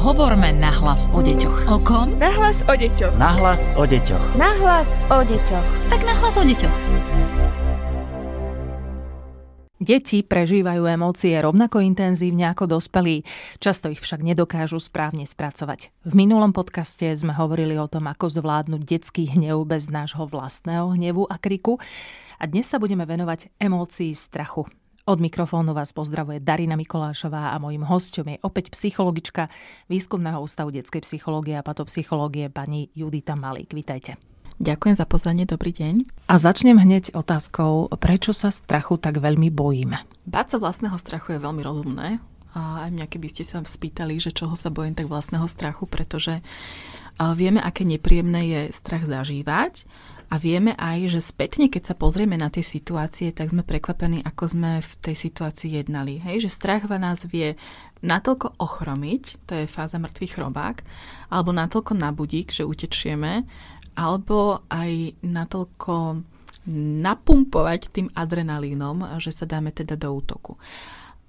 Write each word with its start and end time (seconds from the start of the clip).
Hovorme 0.00 0.48
nahlas 0.56 1.12
o 1.12 1.20
deťoch. 1.20 1.68
O 1.68 1.76
kom? 1.84 2.16
Nahlas 2.16 2.64
o 2.64 2.72
deťoch. 2.72 3.20
Nahlas 3.20 3.68
o 3.76 3.84
deťoch. 3.84 4.32
Nahlas 4.32 4.88
o 5.12 5.20
deťoch. 5.20 5.66
Tak 5.92 6.08
nahlas 6.08 6.40
o 6.40 6.44
deťoch. 6.48 6.76
Deti 9.76 10.24
prežívajú 10.24 10.88
emócie 10.88 11.36
rovnako 11.36 11.84
intenzívne 11.84 12.48
ako 12.48 12.80
dospelí, 12.80 13.28
často 13.60 13.92
ich 13.92 14.00
však 14.00 14.24
nedokážu 14.24 14.80
správne 14.80 15.28
spracovať. 15.28 15.92
V 16.08 16.12
minulom 16.16 16.56
podcaste 16.56 17.12
sme 17.12 17.36
hovorili 17.36 17.76
o 17.76 17.84
tom, 17.84 18.08
ako 18.08 18.32
zvládnuť 18.32 18.80
detský 18.80 19.28
hnev 19.28 19.68
bez 19.68 19.92
nášho 19.92 20.24
vlastného 20.24 20.96
hnevu 20.96 21.28
a 21.28 21.36
kriku 21.36 21.76
a 22.40 22.48
dnes 22.48 22.64
sa 22.64 22.80
budeme 22.80 23.04
venovať 23.04 23.52
emócii 23.60 24.16
strachu. 24.16 24.64
Od 25.10 25.18
mikrofónu 25.18 25.74
vás 25.74 25.90
pozdravuje 25.90 26.38
Darina 26.38 26.78
Mikolášová 26.78 27.50
a 27.50 27.58
mojím 27.58 27.82
hostom 27.82 28.30
je 28.30 28.38
opäť 28.46 28.70
psychologička 28.70 29.50
Výskumného 29.90 30.38
ústavu 30.38 30.70
detskej 30.70 31.02
psychológie 31.02 31.58
a 31.58 31.66
patopsychológie 31.66 32.46
pani 32.46 32.94
Judita 32.94 33.34
Malík. 33.34 33.74
Vítajte. 33.74 34.22
Ďakujem 34.62 34.94
za 34.94 35.10
pozvanie, 35.10 35.50
dobrý 35.50 35.74
deň. 35.74 36.06
A 36.30 36.38
začnem 36.38 36.78
hneď 36.78 37.10
otázkou, 37.10 37.90
prečo 37.98 38.30
sa 38.30 38.54
strachu 38.54 39.02
tak 39.02 39.18
veľmi 39.18 39.50
bojíme? 39.50 39.98
Báť 40.30 40.54
sa 40.54 40.56
vlastného 40.62 40.94
strachu 41.02 41.34
je 41.34 41.42
veľmi 41.42 41.62
rozumné. 41.66 42.22
A 42.54 42.86
aj 42.86 42.94
mňa, 42.94 43.06
keby 43.10 43.34
ste 43.34 43.42
sa 43.42 43.58
spýtali, 43.66 44.22
že 44.22 44.30
čoho 44.30 44.54
sa 44.54 44.70
bojím, 44.70 44.94
tak 44.94 45.10
vlastného 45.10 45.50
strachu, 45.50 45.90
pretože 45.90 46.38
vieme, 47.34 47.58
aké 47.58 47.82
nepríjemné 47.82 48.46
je 48.46 48.60
strach 48.70 49.10
zažívať 49.10 49.90
a 50.30 50.38
vieme 50.38 50.78
aj, 50.78 51.18
že 51.18 51.20
spätne, 51.20 51.66
keď 51.66 51.90
sa 51.90 51.94
pozrieme 51.98 52.38
na 52.38 52.54
tie 52.54 52.62
situácie, 52.62 53.34
tak 53.34 53.50
sme 53.50 53.66
prekvapení, 53.66 54.22
ako 54.22 54.44
sme 54.46 54.70
v 54.78 54.92
tej 55.02 55.16
situácii 55.18 55.82
jednali. 55.82 56.22
Hej, 56.22 56.46
že 56.46 56.54
strach 56.54 56.86
nás 56.86 57.26
vie 57.26 57.58
natoľko 58.06 58.54
ochromiť, 58.62 59.42
to 59.50 59.52
je 59.58 59.66
fáza 59.66 59.98
mŕtvych 59.98 60.34
chrobák, 60.38 60.76
alebo 61.34 61.50
natoľko 61.50 61.92
nabudík, 61.98 62.54
že 62.54 62.62
utečieme, 62.62 63.42
alebo 63.98 64.62
aj 64.70 65.18
natoľko 65.26 66.22
napumpovať 67.02 67.90
tým 67.90 68.08
adrenalínom, 68.14 69.18
že 69.18 69.34
sa 69.34 69.50
dáme 69.50 69.74
teda 69.74 69.98
do 69.98 70.14
útoku. 70.14 70.54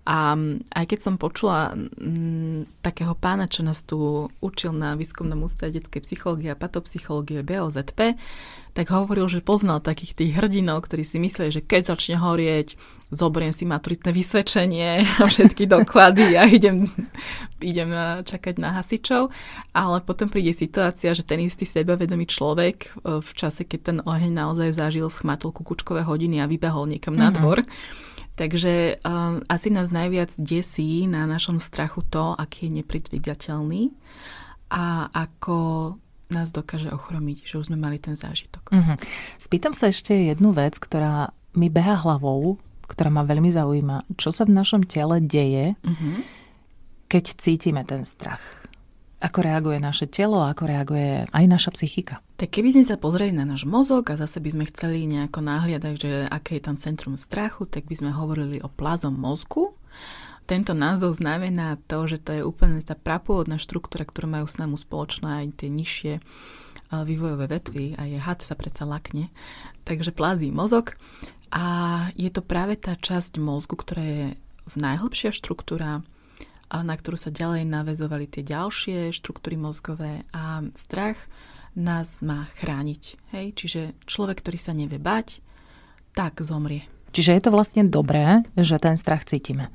A 0.02 0.34
aj 0.74 0.86
keď 0.90 1.00
som 1.00 1.22
počula 1.22 1.78
m, 1.78 2.66
takého 2.82 3.14
pána, 3.14 3.46
čo 3.46 3.62
nás 3.62 3.86
tu 3.86 4.30
učil 4.42 4.74
na 4.74 4.98
výskumnom 4.98 5.46
ústave 5.46 5.78
detskej 5.78 6.02
psychológie 6.02 6.50
a 6.50 6.58
patopsychológie 6.58 7.46
BOZP, 7.46 8.18
tak 8.72 8.88
hovoril, 8.90 9.28
že 9.28 9.46
poznal 9.46 9.84
takých 9.84 10.16
tých 10.18 10.32
hrdinov, 10.40 10.88
ktorí 10.88 11.04
si 11.04 11.20
mysleli, 11.20 11.52
že 11.54 11.62
keď 11.62 11.94
začne 11.94 12.18
horieť, 12.18 12.80
zoberiem 13.12 13.52
si 13.52 13.68
maturitné 13.68 14.10
vysvedčenie 14.16 15.04
a 15.20 15.28
všetky 15.28 15.68
doklady 15.68 16.40
a 16.40 16.48
idem, 16.48 16.88
idem 17.60 17.92
čakať 18.24 18.56
na 18.58 18.80
hasičov. 18.80 19.30
Ale 19.76 20.00
potom 20.02 20.32
príde 20.32 20.56
situácia, 20.56 21.12
že 21.12 21.28
ten 21.28 21.44
istý 21.44 21.68
sebavedomý 21.68 22.26
človek 22.26 22.78
e, 22.88 23.20
v 23.20 23.32
čase, 23.36 23.68
keď 23.68 23.80
ten 23.84 23.98
oheň 24.02 24.32
naozaj 24.32 24.72
zažil, 24.72 25.12
schmatol 25.12 25.52
kukučkové 25.52 26.08
hodiny 26.08 26.40
a 26.40 26.48
vybehol 26.48 26.88
niekam 26.88 27.14
mm-hmm. 27.14 27.28
na 27.28 27.30
mhm. 27.30 27.38
dvor. 27.38 27.60
Takže 28.42 28.98
um, 29.06 29.46
asi 29.46 29.70
nás 29.70 29.94
najviac 29.94 30.34
desí 30.42 31.06
na 31.06 31.30
našom 31.30 31.62
strachu 31.62 32.02
to, 32.10 32.34
aký 32.34 32.66
je 32.66 32.82
nepredvídateľný 32.82 33.94
a 34.74 35.14
ako 35.14 35.94
nás 36.34 36.50
dokáže 36.50 36.90
ochromiť, 36.90 37.46
že 37.46 37.62
už 37.62 37.70
sme 37.70 37.78
mali 37.78 38.02
ten 38.02 38.18
zážitok. 38.18 38.74
Uh-huh. 38.74 38.98
Spýtam 39.38 39.78
sa 39.78 39.94
ešte 39.94 40.18
jednu 40.34 40.58
vec, 40.58 40.82
ktorá 40.82 41.38
mi 41.54 41.70
beha 41.70 42.02
hlavou, 42.02 42.58
ktorá 42.90 43.14
ma 43.14 43.22
veľmi 43.22 43.54
zaujíma. 43.54 44.10
Čo 44.18 44.34
sa 44.34 44.50
v 44.50 44.58
našom 44.58 44.90
tele 44.90 45.22
deje, 45.22 45.78
uh-huh. 45.78 46.18
keď 47.14 47.24
cítime 47.38 47.86
ten 47.86 48.02
strach? 48.02 48.42
Ako 49.22 49.46
reaguje 49.46 49.78
naše 49.78 50.10
telo, 50.10 50.42
ako 50.42 50.66
reaguje 50.66 51.30
aj 51.30 51.46
naša 51.46 51.70
psychika? 51.78 52.26
Tak 52.42 52.58
keby 52.58 52.74
sme 52.74 52.86
sa 52.90 52.98
pozreli 52.98 53.30
na 53.30 53.46
náš 53.46 53.70
mozog 53.70 54.10
a 54.10 54.18
zase 54.18 54.42
by 54.42 54.50
sme 54.50 54.66
chceli 54.74 55.06
nejako 55.06 55.46
nahliadať, 55.46 55.94
že 55.94 56.12
aké 56.26 56.58
je 56.58 56.66
tam 56.66 56.82
centrum 56.82 57.14
strachu, 57.14 57.70
tak 57.70 57.86
by 57.86 58.02
sme 58.02 58.10
hovorili 58.10 58.58
o 58.66 58.70
plazom 58.74 59.14
mozgu. 59.14 59.78
Tento 60.50 60.74
názov 60.74 61.22
znamená 61.22 61.78
to, 61.86 62.10
že 62.10 62.18
to 62.18 62.34
je 62.34 62.42
úplne 62.42 62.82
tá 62.82 62.98
prapôvodná 62.98 63.62
štruktúra, 63.62 64.10
ktorú 64.10 64.26
majú 64.26 64.50
s 64.50 64.58
nami 64.58 64.74
spoločná 64.74 65.46
aj 65.46 65.54
tie 65.54 65.70
nižšie 65.70 66.14
vývojové 66.92 67.46
vetvy 67.46 68.02
a 68.02 68.10
je 68.10 68.18
had 68.18 68.42
sa 68.42 68.58
predsa 68.58 68.90
lakne. 68.90 69.30
Takže 69.86 70.12
plazí 70.12 70.50
mozog 70.50 70.98
a 71.54 71.64
je 72.18 72.34
to 72.34 72.42
práve 72.42 72.74
tá 72.74 72.98
časť 72.98 73.38
mozgu, 73.38 73.78
ktorá 73.78 74.02
je 74.02 74.26
v 74.66 74.76
najhlbšia 74.82 75.30
štruktúra, 75.30 76.02
na 76.80 76.96
ktorú 76.96 77.20
sa 77.20 77.36
ďalej 77.36 77.68
navezovali 77.68 78.32
tie 78.32 78.48
ďalšie 78.48 79.12
štruktúry 79.12 79.60
mozgové 79.60 80.24
a 80.32 80.64
strach 80.72 81.20
nás 81.76 82.24
má 82.24 82.48
chrániť. 82.64 83.04
Hej? 83.36 83.46
Čiže 83.60 83.82
človek, 84.08 84.40
ktorý 84.40 84.60
sa 84.60 84.72
nevie 84.72 85.00
bať, 85.00 85.44
tak 86.16 86.40
zomrie. 86.40 86.88
Čiže 87.12 87.36
je 87.36 87.44
to 87.44 87.52
vlastne 87.52 87.84
dobré, 87.88 88.48
že 88.56 88.80
ten 88.80 88.96
strach 88.96 89.28
cítime. 89.28 89.68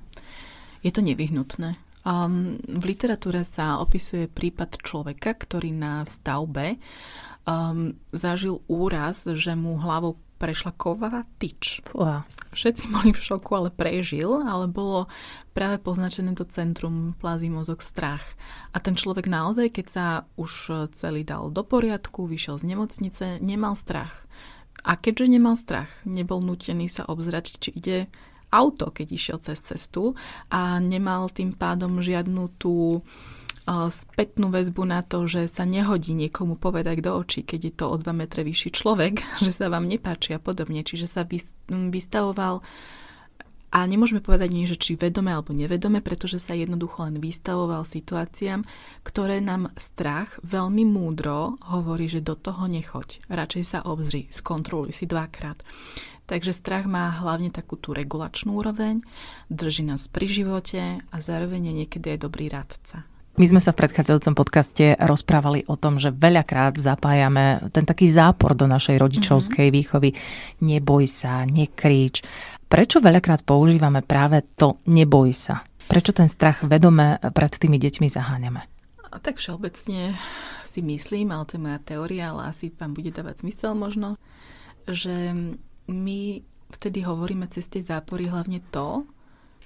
Je 0.80 0.88
to 0.88 1.04
nevyhnutné. 1.04 1.76
Um, 2.06 2.62
v 2.62 2.94
literatúre 2.94 3.42
sa 3.42 3.82
opisuje 3.82 4.30
prípad 4.30 4.78
človeka, 4.80 5.34
ktorý 5.34 5.74
na 5.74 6.06
stavbe 6.06 6.78
um, 7.44 7.98
zažil 8.14 8.62
úraz, 8.70 9.26
že 9.26 9.58
mu 9.58 9.74
hlavou 9.74 10.14
prešla 10.36 10.72
ková 10.76 11.24
tyč. 11.40 11.80
Fúha. 11.84 12.24
Všetci 12.56 12.88
boli 12.88 13.12
v 13.12 13.20
šoku, 13.20 13.52
ale 13.52 13.68
prežil, 13.68 14.32
ale 14.40 14.64
bolo 14.64 15.12
práve 15.52 15.76
poznačené 15.76 16.32
to 16.32 16.48
centrum 16.48 17.12
plazí 17.20 17.52
mozog 17.52 17.84
strach. 17.84 18.24
A 18.72 18.80
ten 18.80 18.96
človek 18.96 19.28
naozaj, 19.28 19.76
keď 19.76 19.86
sa 19.92 20.06
už 20.40 20.88
celý 20.96 21.20
dal 21.20 21.52
do 21.52 21.60
poriadku, 21.60 22.24
vyšiel 22.24 22.56
z 22.56 22.64
nemocnice, 22.72 23.24
nemal 23.44 23.76
strach. 23.76 24.24
A 24.86 24.96
keďže 24.96 25.36
nemal 25.36 25.58
strach, 25.58 25.92
nebol 26.08 26.40
nutený 26.40 26.88
sa 26.88 27.04
obzrať, 27.04 27.60
či 27.60 27.76
ide 27.76 27.98
auto, 28.48 28.94
keď 28.94 29.06
išiel 29.12 29.38
cez 29.42 29.58
cestu 29.60 30.14
a 30.48 30.78
nemal 30.78 31.28
tým 31.28 31.52
pádom 31.52 31.98
žiadnu 31.98 32.56
tú 32.56 33.02
spätnú 33.66 34.54
väzbu 34.54 34.86
na 34.86 35.02
to, 35.02 35.26
že 35.26 35.50
sa 35.50 35.66
nehodí 35.66 36.14
niekomu 36.14 36.54
povedať 36.54 37.02
do 37.02 37.18
očí, 37.18 37.42
keď 37.42 37.60
je 37.66 37.72
to 37.74 37.84
o 37.90 37.96
2 37.98 38.06
metre 38.14 38.46
vyšší 38.46 38.70
človek, 38.70 39.26
že 39.44 39.50
sa 39.50 39.66
vám 39.66 39.90
nepáči 39.90 40.38
a 40.38 40.40
podobne. 40.40 40.86
Čiže 40.86 41.06
sa 41.10 41.22
vystavoval 41.66 42.62
a 43.76 43.82
nemôžeme 43.84 44.22
povedať 44.22 44.54
nie, 44.54 44.64
že 44.64 44.78
či 44.78 44.94
vedome 44.94 45.34
alebo 45.34 45.50
nevedome, 45.50 45.98
pretože 45.98 46.38
sa 46.38 46.54
jednoducho 46.54 47.02
len 47.10 47.18
vystavoval 47.18 47.82
situáciám, 47.82 48.62
ktoré 49.02 49.42
nám 49.42 49.74
strach 49.76 50.38
veľmi 50.46 50.86
múdro 50.86 51.58
hovorí, 51.66 52.06
že 52.06 52.22
do 52.22 52.38
toho 52.38 52.70
nechoď. 52.70 53.26
Radšej 53.26 53.64
sa 53.66 53.78
obzri, 53.82 54.30
skontroluj 54.30 54.94
si 54.94 55.04
dvakrát. 55.04 55.60
Takže 56.30 56.54
strach 56.54 56.86
má 56.86 57.10
hlavne 57.20 57.50
takú 57.54 57.78
tú 57.78 57.94
regulačnú 57.94 58.54
úroveň, 58.58 59.02
drží 59.50 59.86
nás 59.86 60.10
pri 60.10 60.26
živote 60.26 60.82
a 61.02 61.16
zároveň 61.18 61.70
je 61.70 61.74
niekedy 61.84 62.06
aj 62.16 62.18
dobrý 62.22 62.50
radca. 62.50 63.15
My 63.36 63.44
sme 63.44 63.60
sa 63.60 63.76
v 63.76 63.84
predchádzajúcom 63.84 64.32
podcaste 64.32 64.96
rozprávali 64.96 65.68
o 65.68 65.76
tom, 65.76 66.00
že 66.00 66.08
veľakrát 66.08 66.80
zapájame 66.80 67.68
ten 67.68 67.84
taký 67.84 68.08
zápor 68.08 68.56
do 68.56 68.64
našej 68.64 68.96
rodičovskej 68.96 69.68
mm-hmm. 69.68 69.76
výchovy. 69.76 70.10
Neboj 70.64 71.04
sa, 71.04 71.44
nekríč. 71.44 72.24
Prečo 72.64 72.96
veľakrát 72.96 73.44
používame 73.44 74.00
práve 74.00 74.40
to 74.56 74.80
neboj 74.88 75.36
sa? 75.36 75.60
Prečo 75.84 76.16
ten 76.16 76.32
strach 76.32 76.64
vedome 76.64 77.20
pred 77.36 77.52
tými 77.52 77.76
deťmi 77.76 78.08
zaháňame? 78.08 78.64
A 79.12 79.16
tak 79.20 79.36
všeobecne 79.36 80.16
si 80.64 80.80
myslím, 80.80 81.28
ale 81.28 81.44
to 81.44 81.60
je 81.60 81.64
moja 81.68 81.80
teória, 81.84 82.32
ale 82.32 82.56
asi 82.56 82.72
vám 82.72 82.96
bude 82.96 83.12
dávať 83.12 83.44
zmysel 83.44 83.76
možno, 83.76 84.16
že 84.88 85.36
my 85.92 86.40
vtedy 86.72 87.04
hovoríme 87.04 87.44
cez 87.52 87.68
tie 87.68 87.84
zápory 87.84 88.32
hlavne 88.32 88.64
to, 88.72 89.04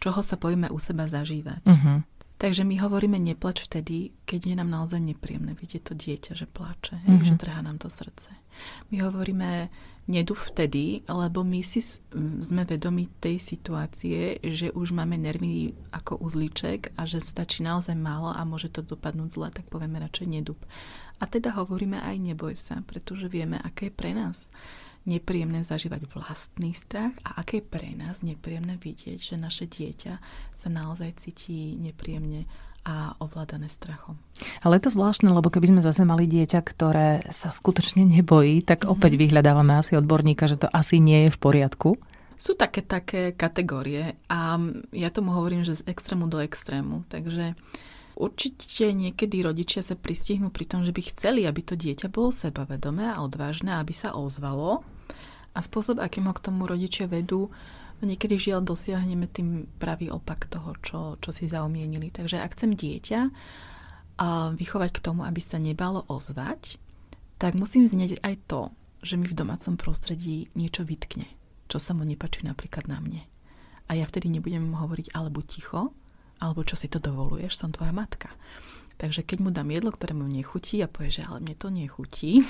čoho 0.02 0.26
sa 0.26 0.34
bojíme 0.34 0.74
u 0.74 0.78
seba 0.82 1.06
zažívať. 1.06 1.62
Uh-huh. 1.70 2.02
Takže 2.40 2.64
my 2.64 2.80
hovoríme 2.80 3.20
neplač 3.20 3.68
vtedy, 3.68 4.16
keď 4.24 4.40
je 4.48 4.54
nám 4.56 4.72
naozaj 4.72 4.96
nepríjemné 4.96 5.52
vidieť 5.52 5.82
to 5.84 5.92
dieťa, 5.92 6.32
že 6.32 6.48
plače, 6.48 6.96
mm-hmm. 6.96 7.28
že 7.28 7.36
trhá 7.36 7.60
nám 7.60 7.76
to 7.76 7.92
srdce. 7.92 8.32
My 8.88 9.04
hovoríme 9.04 9.68
nedu 10.08 10.32
vtedy, 10.32 11.04
lebo 11.04 11.44
my 11.44 11.60
si 11.60 11.84
sme 12.40 12.64
vedomi 12.64 13.12
tej 13.20 13.36
situácie, 13.44 14.40
že 14.40 14.72
už 14.72 14.96
máme 14.96 15.20
nervy 15.20 15.76
ako 15.92 16.16
uzlíček 16.16 16.96
a 16.96 17.04
že 17.04 17.20
stačí 17.20 17.60
naozaj 17.60 17.94
málo 17.94 18.32
a 18.32 18.40
môže 18.48 18.72
to 18.72 18.80
dopadnúť 18.80 19.28
zle, 19.36 19.48
tak 19.52 19.68
povieme 19.68 20.00
radšej 20.00 20.40
nedub. 20.40 20.56
A 21.20 21.28
teda 21.28 21.52
hovoríme 21.52 22.00
aj 22.00 22.16
neboj 22.16 22.56
sa, 22.56 22.80
pretože 22.88 23.28
vieme, 23.28 23.60
aké 23.60 23.92
je 23.92 23.98
pre 24.00 24.16
nás 24.16 24.48
nepríjemné 25.08 25.64
zažívať 25.64 26.08
vlastný 26.12 26.76
strach 26.76 27.16
a 27.24 27.40
aké 27.40 27.60
je 27.60 27.68
pre 27.68 27.88
nás 27.96 28.20
nepríjemné 28.20 28.76
vidieť, 28.76 29.18
že 29.18 29.36
naše 29.40 29.64
dieťa 29.64 30.14
sa 30.60 30.68
naozaj 30.68 31.16
cíti 31.24 31.76
nepríjemne 31.80 32.44
a 32.80 33.12
ovládané 33.20 33.68
strachom. 33.68 34.16
Ale 34.64 34.80
je 34.80 34.88
to 34.88 34.96
zvláštne, 34.96 35.28
lebo 35.28 35.52
keby 35.52 35.68
sme 35.68 35.84
zase 35.84 36.04
mali 36.08 36.24
dieťa, 36.24 36.60
ktoré 36.64 37.28
sa 37.28 37.52
skutočne 37.52 38.08
nebojí, 38.08 38.64
tak 38.64 38.84
mm-hmm. 38.84 38.94
opäť 38.96 39.12
vyhľadávame 39.20 39.76
asi 39.76 40.00
odborníka, 40.00 40.48
že 40.48 40.56
to 40.56 40.68
asi 40.72 40.96
nie 40.96 41.28
je 41.28 41.30
v 41.32 41.38
poriadku. 41.40 42.00
Sú 42.40 42.56
také, 42.56 42.80
také 42.80 43.36
kategórie 43.36 44.16
a 44.32 44.56
ja 44.96 45.12
tomu 45.12 45.36
hovorím, 45.36 45.60
že 45.60 45.76
z 45.76 45.92
extrému 45.92 46.24
do 46.24 46.40
extrému. 46.40 47.04
Takže 47.12 47.52
určite 48.20 48.92
niekedy 48.92 49.40
rodičia 49.40 49.80
sa 49.80 49.96
pristihnú 49.96 50.52
pri 50.52 50.68
tom, 50.68 50.84
že 50.84 50.92
by 50.92 51.00
chceli, 51.08 51.48
aby 51.48 51.64
to 51.64 51.74
dieťa 51.74 52.12
bolo 52.12 52.28
sebavedomé 52.28 53.08
a 53.08 53.24
odvážne, 53.24 53.72
aby 53.80 53.96
sa 53.96 54.12
ozvalo. 54.12 54.84
A 55.56 55.64
spôsob, 55.64 55.98
akým 55.98 56.28
ho 56.28 56.34
k 56.36 56.44
tomu 56.44 56.68
rodičia 56.68 57.08
vedú, 57.08 57.48
niekedy 58.04 58.36
žiaľ 58.36 58.64
dosiahneme 58.64 59.28
tým 59.28 59.66
pravý 59.80 60.12
opak 60.12 60.48
toho, 60.48 60.76
čo, 60.80 61.00
čo 61.20 61.30
si 61.32 61.48
zaumienili. 61.48 62.12
Takže 62.12 62.40
ak 62.40 62.54
chcem 62.56 62.76
dieťa 62.76 63.20
a 64.20 64.52
vychovať 64.52 64.90
k 64.92 65.02
tomu, 65.02 65.24
aby 65.24 65.40
sa 65.40 65.56
nebalo 65.56 66.04
ozvať, 66.08 66.76
tak 67.40 67.56
musím 67.56 67.88
znieť 67.88 68.20
aj 68.20 68.34
to, 68.46 68.60
že 69.00 69.16
mi 69.16 69.24
v 69.24 69.36
domácom 69.36 69.80
prostredí 69.80 70.52
niečo 70.52 70.84
vytkne, 70.84 71.24
čo 71.72 71.80
sa 71.80 71.96
mu 71.96 72.04
nepačí 72.04 72.44
napríklad 72.44 72.84
na 72.84 73.00
mne. 73.00 73.24
A 73.88 73.96
ja 73.96 74.04
vtedy 74.04 74.28
nebudem 74.28 74.76
hovoriť 74.76 75.16
alebo 75.16 75.40
ticho, 75.40 75.96
alebo 76.40 76.64
čo 76.64 76.74
si 76.74 76.88
to 76.88 76.98
dovoluješ, 76.98 77.54
som 77.54 77.70
tvoja 77.70 77.92
matka. 77.92 78.32
Takže 79.00 79.24
keď 79.24 79.38
mu 79.40 79.48
dám 79.48 79.72
jedlo, 79.72 79.96
ktoré 79.96 80.12
mu 80.12 80.28
nechutí 80.28 80.84
a 80.84 80.88
povie, 80.88 81.08
že 81.08 81.24
ale 81.24 81.40
mne 81.40 81.56
to 81.56 81.72
nechutí, 81.72 82.44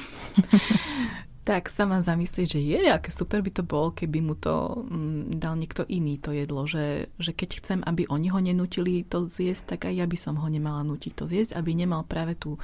tak 1.51 1.71
sa 1.71 1.87
mám 1.87 2.03
zamyslieť, 2.03 2.47
že 2.47 2.61
je, 2.61 2.81
aké 2.91 3.11
super 3.15 3.39
by 3.39 3.51
to 3.55 3.63
bol, 3.63 3.95
keby 3.95 4.19
mu 4.19 4.35
to 4.35 4.87
mm, 4.87 5.39
dal 5.39 5.55
niekto 5.55 5.87
iný 5.87 6.19
to 6.19 6.35
jedlo, 6.35 6.67
že, 6.67 7.11
že 7.23 7.33
keď 7.35 7.51
chcem, 7.63 7.79
aby 7.87 8.07
oni 8.11 8.35
ho 8.35 8.39
nenutili 8.43 9.07
to 9.07 9.31
zjesť, 9.31 9.75
tak 9.75 9.91
aj 9.91 9.95
ja 9.99 10.07
by 10.11 10.19
som 10.19 10.39
ho 10.39 10.47
nemala 10.51 10.83
nutiť 10.83 11.13
to 11.15 11.25
zjesť, 11.31 11.55
aby 11.55 11.71
nemal 11.75 12.03
práve 12.03 12.35
tú, 12.35 12.59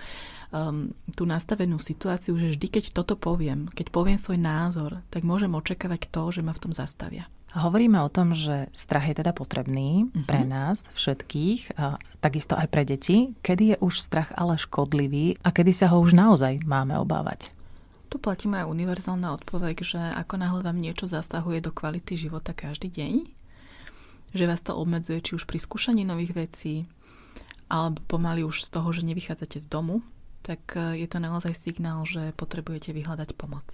um, 0.50 0.90
tú 1.14 1.22
nastavenú 1.22 1.78
situáciu, 1.78 2.34
že 2.38 2.58
vždy, 2.58 2.66
keď 2.68 2.84
toto 2.90 3.14
poviem, 3.14 3.70
keď 3.70 3.90
poviem 3.94 4.18
svoj 4.18 4.42
názor, 4.42 5.02
tak 5.14 5.22
môžem 5.22 5.50
očakávať 5.54 6.10
to, 6.10 6.22
že 6.34 6.42
ma 6.42 6.50
v 6.50 6.62
tom 6.66 6.72
zastavia. 6.74 7.30
Hovoríme 7.56 7.96
o 8.04 8.12
tom, 8.12 8.36
že 8.36 8.68
strach 8.76 9.08
je 9.08 9.16
teda 9.16 9.32
potrebný 9.32 10.12
uh-huh. 10.12 10.28
pre 10.28 10.44
nás 10.44 10.84
všetkých, 10.92 11.80
a 11.80 11.96
takisto 12.20 12.52
aj 12.52 12.68
pre 12.68 12.84
deti. 12.84 13.32
Kedy 13.40 13.64
je 13.72 13.76
už 13.80 13.96
strach 13.96 14.28
ale 14.36 14.60
škodlivý 14.60 15.40
a 15.40 15.48
kedy 15.56 15.72
sa 15.72 15.88
ho 15.88 16.04
už 16.04 16.12
naozaj 16.12 16.60
máme 16.68 17.00
obávať? 17.00 17.48
Tu 18.12 18.20
platí 18.20 18.44
moja 18.44 18.68
univerzálna 18.68 19.32
odpoveď, 19.40 19.76
že 19.82 19.96
ako 19.98 20.36
náhle 20.36 20.60
vám 20.60 20.76
niečo 20.76 21.08
zasahuje 21.08 21.64
do 21.64 21.72
kvality 21.72 22.20
života 22.20 22.52
každý 22.52 22.92
deň, 22.92 23.14
že 24.36 24.44
vás 24.44 24.60
to 24.60 24.76
obmedzuje 24.76 25.24
či 25.24 25.40
už 25.40 25.48
pri 25.48 25.56
skúšaní 25.56 26.04
nových 26.04 26.36
vecí, 26.36 26.84
alebo 27.72 27.98
pomaly 28.06 28.44
už 28.44 28.68
z 28.68 28.70
toho, 28.70 28.92
že 28.92 29.02
nevychádzate 29.02 29.58
z 29.58 29.66
domu, 29.66 30.04
tak 30.46 30.78
e, 30.78 31.02
je 31.02 31.08
to 31.10 31.18
naozaj 31.18 31.56
signál, 31.58 32.06
že 32.06 32.30
potrebujete 32.38 32.94
vyhľadať 32.94 33.34
pomoc. 33.34 33.66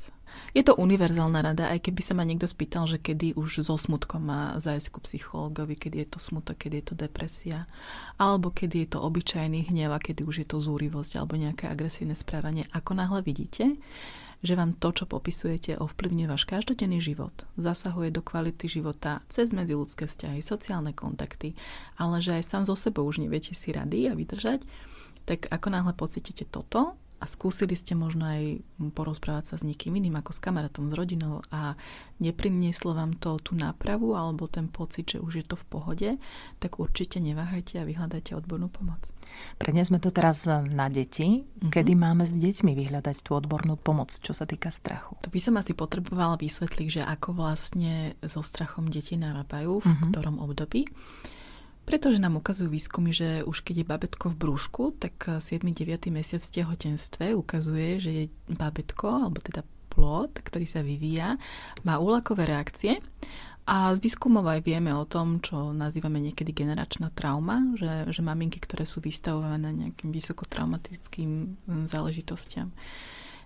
Je 0.52 0.60
to 0.60 0.76
univerzálna 0.76 1.40
rada, 1.40 1.72
aj 1.72 1.88
keby 1.88 2.00
sa 2.04 2.12
ma 2.12 2.28
niekto 2.28 2.44
spýtal, 2.44 2.84
že 2.84 3.00
kedy 3.00 3.32
už 3.40 3.64
so 3.64 3.80
smutkom 3.80 4.20
má 4.20 4.42
zajsť 4.60 4.88
ku 4.92 5.00
psychologovi, 5.00 5.80
kedy 5.80 6.04
je 6.04 6.08
to 6.12 6.18
smutok, 6.20 6.60
kedy 6.60 6.84
je 6.84 6.86
to 6.92 6.94
depresia, 6.94 7.64
alebo 8.20 8.52
kedy 8.52 8.84
je 8.84 8.88
to 8.92 8.98
obyčajný 9.00 9.72
hnev 9.72 9.96
a 9.96 9.98
kedy 10.00 10.28
už 10.28 10.44
je 10.44 10.46
to 10.46 10.60
zúrivosť 10.60 11.16
alebo 11.16 11.40
nejaké 11.40 11.72
agresívne 11.72 12.12
správanie. 12.12 12.68
Ako 12.76 12.92
náhle 12.92 13.24
vidíte, 13.24 13.80
že 14.42 14.58
vám 14.58 14.74
to, 14.76 14.90
čo 14.90 15.06
popisujete, 15.06 15.78
ovplyvňuje 15.78 16.26
váš 16.26 16.44
každodenný 16.44 16.98
život, 16.98 17.32
zasahuje 17.54 18.10
do 18.10 18.20
kvality 18.20 18.66
života 18.66 19.22
cez 19.30 19.54
medziludské 19.54 20.10
vzťahy, 20.10 20.42
sociálne 20.42 20.90
kontakty, 20.92 21.54
ale 21.96 22.18
že 22.18 22.36
aj 22.36 22.44
sám 22.44 22.62
zo 22.66 22.74
sebou 22.74 23.06
už 23.06 23.22
neviete 23.22 23.54
si 23.54 23.70
rady 23.70 24.10
a 24.10 24.18
vydržať, 24.18 24.66
tak 25.22 25.46
ako 25.46 25.66
náhle 25.70 25.94
pocítite 25.94 26.42
toto, 26.50 26.98
a 27.22 27.24
skúsili 27.30 27.78
ste 27.78 27.94
možno 27.94 28.26
aj 28.26 28.58
porozprávať 28.90 29.54
sa 29.54 29.54
s 29.54 29.62
niekým 29.62 29.94
iným 29.94 30.18
ako 30.18 30.34
s 30.34 30.42
kamarátom, 30.42 30.90
s 30.90 30.98
rodinou 30.98 31.38
a 31.54 31.78
neprinieslo 32.18 32.98
vám 32.98 33.14
to 33.14 33.38
tú 33.38 33.54
nápravu 33.54 34.18
alebo 34.18 34.50
ten 34.50 34.66
pocit, 34.66 35.14
že 35.14 35.18
už 35.22 35.32
je 35.38 35.44
to 35.46 35.54
v 35.54 35.66
pohode, 35.70 36.08
tak 36.58 36.82
určite 36.82 37.22
neváhajte 37.22 37.78
a 37.78 37.86
vyhľadajte 37.86 38.34
odbornú 38.34 38.66
pomoc. 38.66 39.14
Prenesme 39.54 40.02
to 40.02 40.10
teraz 40.10 40.50
na 40.50 40.90
deti. 40.90 41.46
Mm-hmm. 41.46 41.70
Kedy 41.70 41.92
máme 41.94 42.26
s 42.26 42.34
deťmi 42.34 42.74
vyhľadať 42.74 43.22
tú 43.22 43.38
odbornú 43.38 43.78
pomoc, 43.78 44.10
čo 44.18 44.34
sa 44.34 44.42
týka 44.42 44.74
strachu? 44.74 45.14
To 45.22 45.30
by 45.30 45.38
som 45.38 45.54
asi 45.62 45.78
potrebovala 45.78 46.34
vysvetliť, 46.42 46.88
že 46.90 47.02
ako 47.06 47.38
vlastne 47.38 48.18
so 48.26 48.42
strachom 48.42 48.90
deti 48.90 49.14
narábajú, 49.14 49.78
v 49.78 49.86
mm-hmm. 49.86 50.10
ktorom 50.10 50.36
období. 50.42 50.90
Pretože 51.82 52.22
nám 52.22 52.38
ukazujú 52.38 52.70
výskumy, 52.70 53.10
že 53.10 53.42
už 53.42 53.66
keď 53.66 53.82
je 53.82 53.90
babetko 53.90 54.26
v 54.30 54.38
brúšku, 54.38 54.82
tak 55.02 55.18
7-9 55.18 56.14
mesiac 56.14 56.38
v 56.38 56.54
tehotenstve 56.62 57.34
ukazuje, 57.34 57.98
že 57.98 58.10
je 58.10 58.24
babetko, 58.46 59.26
alebo 59.26 59.42
teda 59.42 59.66
plod, 59.90 60.40
ktorý 60.40 60.64
sa 60.64 60.80
vyvíja, 60.80 61.36
má 61.82 61.98
úlakové 61.98 62.48
reakcie. 62.48 63.02
A 63.62 63.94
z 63.94 64.02
výskumov 64.02 64.42
aj 64.50 64.66
vieme 64.66 64.90
o 64.90 65.06
tom, 65.06 65.38
čo 65.38 65.70
nazývame 65.70 66.18
niekedy 66.18 66.50
generačná 66.50 67.14
trauma, 67.14 67.62
že, 67.78 68.10
že 68.10 68.18
maminky, 68.18 68.58
ktoré 68.58 68.82
sú 68.82 68.98
vystavované 68.98 69.70
nejakým 69.70 70.10
vysokotraumatickým 70.10 71.30
hm, 71.66 71.86
záležitostiam, 71.86 72.74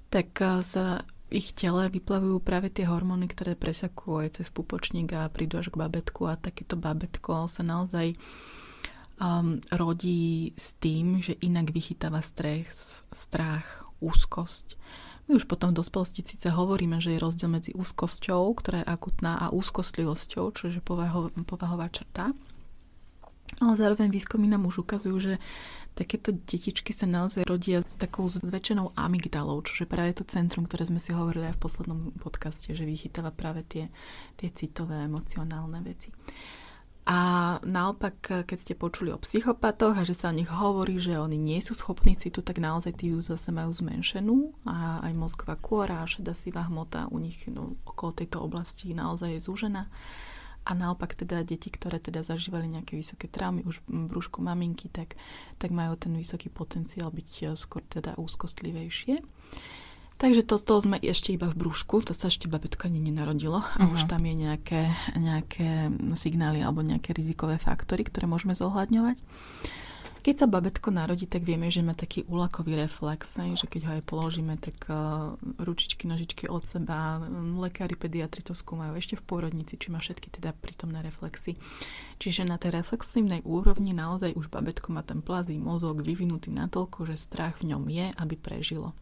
tak 0.09 0.33
sa 0.65 1.05
ich 1.27 1.51
tele 1.59 1.91
vyplavujú 1.91 2.39
práve 2.39 2.71
tie 2.71 2.87
hormóny, 2.87 3.27
ktoré 3.27 3.59
presakujú 3.59 4.23
aj 4.23 4.31
cez 4.41 4.49
pupočník 4.55 5.11
a 5.15 5.27
prídu 5.27 5.59
až 5.59 5.75
k 5.75 5.81
babetku 5.81 6.31
a 6.31 6.39
takéto 6.39 6.79
babetko 6.79 7.51
sa 7.51 7.67
naozaj 7.67 8.15
um, 9.19 9.59
rodí 9.75 10.55
s 10.55 10.79
tým, 10.79 11.19
že 11.19 11.35
inak 11.43 11.75
vychytáva 11.75 12.23
stres, 12.23 13.03
strach, 13.11 13.87
úzkosť. 13.99 14.79
My 15.27 15.35
už 15.35 15.51
potom 15.51 15.75
v 15.75 15.83
dospelosti 15.83 16.23
síce 16.23 16.47
hovoríme, 16.55 17.03
že 17.03 17.19
je 17.19 17.23
rozdiel 17.23 17.51
medzi 17.51 17.75
úzkosťou, 17.75 18.47
ktorá 18.63 18.87
je 18.87 18.87
akutná, 18.87 19.43
a 19.43 19.51
úzkostlivosťou, 19.51 20.45
čo 20.55 20.71
je 20.71 20.79
povaho, 20.79 21.35
povahová 21.43 21.91
črta. 21.91 22.31
Ale 23.63 23.75
zároveň 23.79 24.13
výskumy 24.13 24.51
nám 24.51 24.69
už 24.69 24.85
ukazujú, 24.85 25.17
že 25.17 25.35
takéto 25.97 26.37
detičky 26.37 26.93
sa 26.93 27.09
naozaj 27.09 27.49
rodia 27.49 27.81
s 27.81 27.97
takou 27.97 28.29
zväčšenou 28.29 28.93
amygdalou, 28.93 29.65
čo 29.65 29.83
je 29.83 29.89
práve 29.89 30.13
to 30.13 30.29
centrum, 30.29 30.69
ktoré 30.69 30.85
sme 30.85 31.01
si 31.01 31.17
hovorili 31.17 31.49
aj 31.49 31.57
v 31.57 31.63
poslednom 31.65 32.01
podcaste, 32.21 32.77
že 32.77 32.85
vychytáva 32.85 33.33
práve 33.33 33.65
tie, 33.65 33.89
tie 34.37 34.53
citové, 34.53 35.09
emocionálne 35.09 35.81
veci. 35.81 36.13
A 37.07 37.19
naopak, 37.63 38.19
keď 38.51 38.59
ste 38.59 38.75
počuli 38.75 39.15
o 39.15 39.23
psychopatoch 39.23 39.95
a 39.95 40.03
že 40.03 40.11
sa 40.11 40.35
o 40.35 40.37
nich 40.37 40.51
hovorí, 40.51 40.99
že 40.99 41.15
oni 41.15 41.39
nie 41.39 41.63
sú 41.63 41.79
schopní 41.79 42.19
citu, 42.19 42.43
tak 42.43 42.59
naozaj 42.59 42.99
tí 42.99 43.15
ju 43.15 43.23
zase 43.23 43.55
majú 43.55 43.71
zmenšenú 43.71 44.67
a 44.67 45.07
aj 45.07 45.15
mozgová 45.15 45.55
kôra 45.55 46.03
a 46.03 46.11
šedá 46.11 46.35
sivá 46.35 46.67
hmota 46.67 47.07
u 47.15 47.23
nich 47.23 47.47
no, 47.47 47.79
okolo 47.87 48.11
tejto 48.11 48.43
oblasti 48.43 48.91
naozaj 48.91 49.39
je 49.39 49.41
zúžená. 49.47 49.87
A 50.67 50.75
naopak 50.75 51.15
teda 51.15 51.47
deti, 51.47 51.71
ktoré 51.71 52.03
teda 52.03 52.27
zažívali 52.27 52.67
nejaké 52.67 52.99
vysoké 52.99 53.31
traumy 53.31 53.63
už 53.63 53.87
v 53.87 54.11
brúšku 54.11 54.43
maminky, 54.43 54.91
tak, 54.91 55.15
tak 55.63 55.71
majú 55.71 55.95
ten 55.95 56.11
vysoký 56.19 56.51
potenciál 56.51 57.15
byť 57.15 57.31
eh, 57.47 57.55
skôr 57.55 57.87
teda 57.87 58.19
úzkostlivejšie. 58.19 59.23
Takže 60.17 60.49
to, 60.49 60.57
to 60.57 60.81
sme 60.81 60.97
ešte 60.97 61.37
iba 61.37 61.45
v 61.53 61.61
brúšku, 61.61 62.01
to 62.01 62.17
sa 62.17 62.33
ešte 62.33 62.49
babetko 62.49 62.89
ani 62.89 63.05
nenarodilo 63.05 63.61
uh-huh. 63.61 63.81
a 63.85 63.93
už 63.93 64.09
tam 64.09 64.25
je 64.25 64.33
nejaké, 64.33 64.89
nejaké 65.13 65.93
signály 66.17 66.65
alebo 66.65 66.81
nejaké 66.81 67.13
rizikové 67.13 67.61
faktory, 67.61 68.09
ktoré 68.09 68.25
môžeme 68.25 68.57
zohľadňovať. 68.57 69.21
Keď 70.27 70.43
sa 70.43 70.51
babetko 70.51 70.91
narodí, 70.91 71.23
tak 71.31 71.47
vieme, 71.47 71.71
že 71.71 71.87
má 71.87 71.95
taký 71.95 72.27
úlakový 72.27 72.75
reflex, 72.75 73.39
že 73.39 73.71
keď 73.71 73.81
ho 73.87 73.93
aj 73.95 74.03
položíme, 74.11 74.59
tak 74.59 74.75
uh, 74.91 75.39
ručičky, 75.63 76.11
nožičky 76.11 76.51
od 76.51 76.67
seba, 76.67 77.23
lekári, 77.55 77.95
pediatri 77.95 78.43
to 78.43 78.51
skúmajú 78.51 78.99
ešte 78.99 79.15
v 79.15 79.23
pôrodnici, 79.23 79.79
či 79.79 79.95
má 79.95 80.03
všetky 80.03 80.35
teda 80.35 80.51
prítomné 80.51 80.99
reflexy. 81.07 81.55
Čiže 82.19 82.43
na 82.43 82.59
tej 82.59 82.75
reflexívnej 82.75 83.47
úrovni 83.47 83.95
naozaj 83.95 84.35
už 84.35 84.51
babetko 84.51 84.91
má 84.91 85.07
ten 85.07 85.23
plazý 85.23 85.63
mozog 85.63 86.03
vyvinutý 86.03 86.51
natoľko, 86.51 87.07
že 87.07 87.15
strach 87.15 87.63
v 87.63 87.71
ňom 87.71 87.87
je, 87.87 88.11
aby 88.19 88.35
prežilo. 88.35 88.99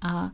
A 0.00 0.32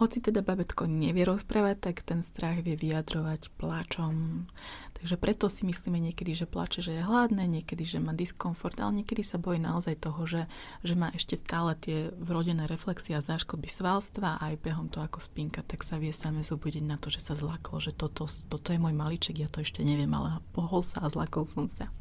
hoci 0.00 0.24
teda 0.24 0.40
babetko 0.40 0.88
nevie 0.88 1.28
rozprávať, 1.28 1.76
tak 1.92 2.00
ten 2.00 2.24
strach 2.24 2.64
vie 2.64 2.72
vyjadrovať 2.72 3.52
plačom. 3.60 4.48
Takže 4.96 5.20
preto 5.20 5.52
si 5.52 5.68
myslíme 5.68 6.00
niekedy, 6.00 6.32
že 6.32 6.48
plače, 6.48 6.80
že 6.80 6.96
je 6.96 7.04
hladné, 7.04 7.44
niekedy, 7.44 7.84
že 7.84 8.00
má 8.00 8.16
diskomfort, 8.16 8.80
ale 8.80 9.04
niekedy 9.04 9.20
sa 9.20 9.36
bojí 9.36 9.60
naozaj 9.60 10.00
toho, 10.00 10.24
že, 10.24 10.48
že 10.80 10.96
má 10.96 11.12
ešte 11.12 11.36
stále 11.36 11.76
tie 11.76 12.08
vrodené 12.16 12.64
reflexie 12.64 13.12
a 13.12 13.20
záškodby 13.20 13.68
svalstva 13.68 14.40
a 14.40 14.52
aj 14.52 14.64
behom 14.64 14.88
to 14.88 15.04
ako 15.04 15.20
spinka, 15.20 15.60
tak 15.68 15.84
sa 15.84 16.00
vie 16.00 16.16
same 16.16 16.40
zobudiť 16.40 16.84
na 16.84 16.96
to, 16.96 17.12
že 17.12 17.20
sa 17.20 17.36
zlaklo, 17.36 17.76
že 17.76 17.92
toto, 17.92 18.24
toto 18.24 18.72
je 18.72 18.80
môj 18.80 18.96
maliček, 18.96 19.36
ja 19.36 19.52
to 19.52 19.60
ešte 19.60 19.84
neviem, 19.84 20.10
ale 20.16 20.40
pohol 20.56 20.80
sa 20.80 21.04
a 21.04 21.12
zlakol 21.12 21.44
som 21.44 21.68
sa. 21.68 21.92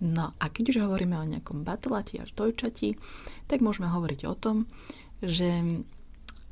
No 0.00 0.32
a 0.40 0.44
keď 0.48 0.76
už 0.76 0.76
hovoríme 0.84 1.16
o 1.16 1.28
nejakom 1.28 1.64
batolati 1.64 2.16
až 2.16 2.32
dojčati, 2.32 2.96
tak 3.48 3.60
môžeme 3.60 3.88
hovoriť 3.88 4.20
o 4.28 4.34
tom, 4.36 4.64
že 5.20 5.84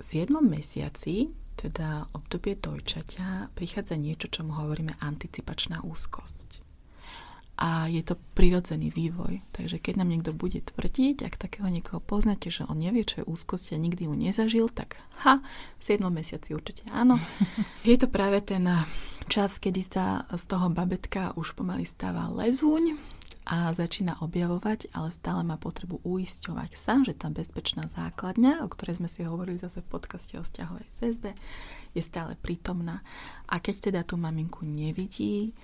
7. 0.01 0.31
mesiaci 0.43 1.31
teda 1.59 2.07
obdobie 2.15 2.55
dojčaťa, 2.55 3.51
prichádza 3.59 3.99
niečo, 3.99 4.31
čo 4.31 4.47
mu 4.47 4.55
hovoríme 4.55 4.95
anticipačná 5.03 5.83
úzkosť. 5.83 6.63
A 7.59 7.91
je 7.91 8.07
to 8.07 8.15
prirodzený 8.39 8.95
vývoj. 8.95 9.43
Takže 9.51 9.83
keď 9.83 9.99
nám 9.99 10.15
niekto 10.15 10.31
bude 10.31 10.63
tvrdiť, 10.63 11.27
ak 11.27 11.35
takého 11.35 11.67
niekoho 11.67 11.99
poznáte, 11.99 12.55
že 12.55 12.63
on 12.71 12.79
nevie, 12.79 13.03
čo 13.03 13.27
je 13.27 13.27
úzkosť 13.27 13.75
a 13.75 13.83
nikdy 13.83 14.07
ju 14.07 14.15
nezažil, 14.15 14.67
tak 14.71 14.95
ha, 15.27 15.43
v 15.75 15.83
7 15.83 16.07
mesiaci 16.07 16.55
určite 16.55 16.87
áno. 16.95 17.19
Je 17.83 17.99
to 17.99 18.07
práve 18.07 18.39
ten 18.47 18.63
čas, 19.27 19.59
kedy 19.59 19.83
sa 19.83 20.31
z 20.31 20.45
toho 20.47 20.71
babetka 20.71 21.35
už 21.35 21.59
pomaly 21.59 21.83
stáva 21.83 22.31
lezúň 22.31 23.18
a 23.49 23.73
začína 23.73 24.21
objavovať, 24.21 24.93
ale 24.93 25.09
stále 25.09 25.41
má 25.41 25.57
potrebu 25.57 26.05
uisťovať 26.05 26.71
sa, 26.77 27.01
že 27.01 27.17
tá 27.17 27.33
bezpečná 27.33 27.89
základňa, 27.89 28.61
o 28.61 28.69
ktorej 28.69 29.01
sme 29.01 29.09
si 29.09 29.25
hovorili 29.25 29.57
zase 29.57 29.81
v 29.81 29.89
podcaste 29.97 30.37
o 30.37 30.45
vzťahovej 30.45 30.87
väzbe, 31.01 31.33
je 31.97 32.03
stále 32.05 32.37
prítomná. 32.37 33.01
A 33.49 33.57
keď 33.57 33.89
teda 33.89 34.01
tú 34.05 34.21
maminku 34.21 34.69
nevidí, 34.69 35.57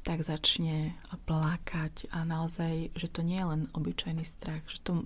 tak 0.00 0.24
začne 0.24 0.96
plakať 1.28 2.12
a 2.12 2.24
naozaj, 2.24 2.92
že 2.96 3.08
to 3.08 3.20
nie 3.20 3.36
je 3.36 3.48
len 3.48 3.62
obyčajný 3.72 4.24
strach, 4.24 4.64
že 4.68 4.80
to 4.80 5.00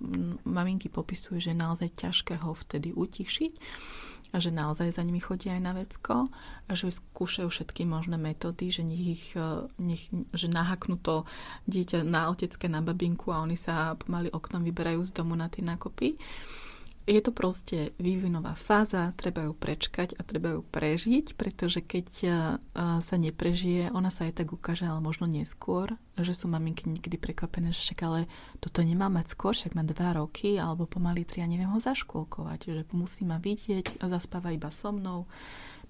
maminky 0.47 0.87
popisujú, 0.87 1.39
že 1.39 1.51
je 1.51 1.63
naozaj 1.63 1.89
ťažké 1.95 2.39
ho 2.39 2.55
vtedy 2.55 2.95
utišiť 2.95 3.53
a 4.35 4.43
že 4.43 4.51
naozaj 4.51 4.99
za 4.99 5.01
nimi 5.07 5.23
chodí 5.23 5.47
aj 5.47 5.61
na 5.63 5.71
vecko 5.71 6.27
a 6.67 6.71
že 6.75 6.91
skúšajú 6.91 7.47
všetky 7.47 7.87
možné 7.87 8.19
metódy, 8.19 8.67
že, 8.67 8.83
nech 8.83 8.99
ich, 8.99 9.25
e, 9.31 9.95
že 10.35 10.51
nahaknú 10.51 10.99
to 10.99 11.23
dieťa 11.71 12.03
na 12.03 12.27
otecké, 12.27 12.67
na 12.67 12.83
babinku 12.83 13.31
a 13.31 13.39
oni 13.39 13.55
sa 13.55 13.95
pomaly 13.95 14.27
oknom 14.35 14.59
vyberajú 14.59 15.07
z 15.07 15.11
domu 15.15 15.39
na 15.39 15.47
tie 15.47 15.63
nákopy 15.63 16.19
je 17.05 17.21
to 17.21 17.29
proste 17.29 17.93
vývinová 18.01 18.57
fáza, 18.57 19.13
treba 19.13 19.45
ju 19.45 19.53
prečkať 19.53 20.17
a 20.17 20.25
treba 20.25 20.57
ju 20.57 20.61
prežiť, 20.65 21.37
pretože 21.37 21.85
keď 21.85 22.07
sa 22.75 23.15
neprežije, 23.15 23.93
ona 23.93 24.09
sa 24.09 24.25
aj 24.25 24.41
tak 24.41 24.49
ukáže, 24.49 24.89
ale 24.89 25.05
možno 25.05 25.29
neskôr, 25.29 25.93
že 26.17 26.33
sú 26.33 26.49
maminky 26.49 26.89
niekedy 26.89 27.21
prekvapené, 27.21 27.69
že 27.69 27.85
však 27.85 27.99
ale 28.01 28.25
toto 28.57 28.81
nemá 28.81 29.05
mať 29.13 29.37
skôr, 29.37 29.53
však 29.53 29.77
má 29.77 29.85
dva 29.85 30.17
roky 30.17 30.57
alebo 30.57 30.89
pomaly 30.89 31.29
tri 31.29 31.45
a 31.45 31.47
neviem 31.47 31.69
ho 31.69 31.77
zaškolkovať, 31.77 32.59
že 32.73 32.81
musí 32.89 33.21
ma 33.21 33.37
vidieť 33.37 34.01
zaspáva 34.01 34.49
iba 34.49 34.73
so 34.73 34.89
mnou, 34.89 35.29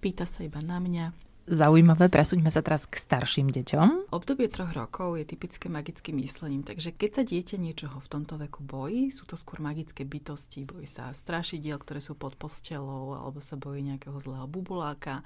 pýta 0.04 0.28
sa 0.28 0.44
iba 0.44 0.60
na 0.60 0.84
mňa 0.84 1.16
Zaujímavé, 1.46 2.10
presúďme 2.10 2.50
sa 2.50 2.66
teraz 2.66 2.90
k 2.90 2.98
starším 2.98 3.54
deťom. 3.54 4.10
Obdobie 4.10 4.50
troch 4.50 4.74
rokov 4.74 5.22
je 5.22 5.30
typické 5.30 5.70
magickým 5.70 6.18
myslením, 6.18 6.66
takže 6.66 6.90
keď 6.90 7.22
sa 7.22 7.22
dieťa 7.22 7.58
niečoho 7.62 8.02
v 8.02 8.10
tomto 8.10 8.42
veku 8.42 8.66
bojí, 8.66 9.14
sú 9.14 9.30
to 9.30 9.38
skôr 9.38 9.62
magické 9.62 10.10
bytosti, 10.10 10.66
bojí 10.66 10.90
sa 10.90 11.14
strašidiel, 11.14 11.78
ktoré 11.78 12.02
sú 12.02 12.18
pod 12.18 12.34
postelou, 12.34 13.14
alebo 13.14 13.46
sa 13.46 13.62
bojí 13.62 13.86
nejakého 13.86 14.18
zlého 14.18 14.50
bubuláka, 14.50 15.22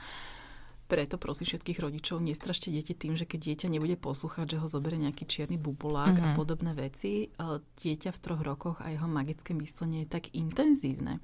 preto 0.89 1.21
prosím 1.21 1.45
všetkých 1.45 1.85
rodičov, 1.85 2.17
nestrašte 2.17 2.73
deti 2.73 2.97
tým, 2.97 3.13
že 3.13 3.29
keď 3.29 3.39
dieťa 3.53 3.67
nebude 3.69 3.93
poslúchať, 3.93 4.57
že 4.57 4.57
ho 4.57 4.65
zoberie 4.65 4.97
nejaký 4.97 5.29
čierny 5.29 5.61
bubulák 5.61 6.17
mm-hmm. 6.17 6.25
a 6.25 6.33
mhm. 6.33 6.37
podobné 6.41 6.71
veci. 6.73 7.29
Dieťa 7.77 8.09
v 8.09 8.19
troch 8.19 8.41
rokoch 8.41 8.81
a 8.81 8.89
jeho 8.89 9.05
magické 9.05 9.53
myslenie 9.53 10.09
je 10.09 10.17
tak 10.17 10.33
intenzívne, 10.33 11.21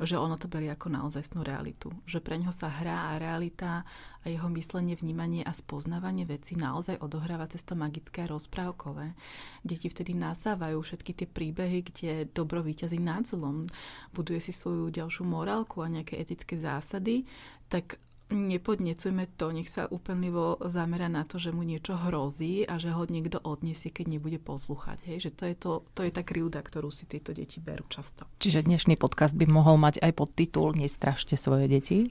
že 0.00 0.16
ono 0.16 0.40
to 0.40 0.48
berie 0.48 0.72
ako 0.72 0.88
naozajstnú 0.88 1.44
realitu. 1.44 1.92
Že 2.08 2.24
pre 2.24 2.40
ňo 2.40 2.48
sa 2.48 2.72
hrá 2.72 3.12
a 3.12 3.20
realita 3.20 3.84
a 4.24 4.26
jeho 4.32 4.48
myslenie, 4.56 4.96
vnímanie 4.96 5.44
a 5.44 5.52
spoznávanie 5.52 6.24
veci 6.24 6.56
naozaj 6.56 6.96
odohráva 7.04 7.44
cez 7.52 7.60
to 7.60 7.76
magické 7.76 8.24
a 8.24 8.32
rozprávkové. 8.32 9.12
Deti 9.60 9.92
vtedy 9.92 10.16
nasávajú 10.16 10.80
všetky 10.80 11.12
tie 11.12 11.28
príbehy, 11.28 11.78
kde 11.92 12.12
dobro 12.32 12.64
vyťazí 12.64 12.96
nad 12.96 13.28
zlom, 13.28 13.68
buduje 14.16 14.40
si 14.40 14.56
svoju 14.56 14.88
ďalšiu 14.88 15.28
morálku 15.28 15.84
a 15.84 15.92
nejaké 15.92 16.16
etické 16.16 16.56
zásady, 16.56 17.28
tak 17.68 18.00
nepodnecujme 18.32 19.28
to, 19.36 19.52
nech 19.52 19.68
sa 19.68 19.84
úplnivo 19.84 20.56
zamera 20.68 21.12
na 21.12 21.28
to, 21.28 21.36
že 21.36 21.52
mu 21.52 21.60
niečo 21.60 21.96
hrozí 21.96 22.64
a 22.64 22.80
že 22.80 22.94
ho 22.94 23.04
niekto 23.04 23.36
odniesie, 23.44 23.92
keď 23.92 24.16
nebude 24.16 24.38
poslúchať. 24.40 25.02
Hej? 25.04 25.28
Že 25.28 25.30
to 25.36 25.42
je, 25.44 25.54
to, 25.54 25.72
to 25.92 26.00
je 26.08 26.10
tá 26.14 26.22
krivda, 26.24 26.64
ktorú 26.64 26.88
si 26.88 27.04
tieto 27.04 27.36
deti 27.36 27.60
berú 27.60 27.84
často. 27.92 28.24
Čiže 28.40 28.64
dnešný 28.64 28.96
podcast 28.96 29.36
by 29.36 29.44
mohol 29.44 29.76
mať 29.76 30.00
aj 30.00 30.12
podtitul 30.16 30.72
Nestrašte 30.72 31.36
svoje 31.36 31.68
deti? 31.68 32.08